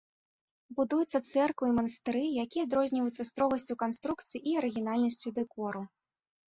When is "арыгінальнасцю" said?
4.65-5.29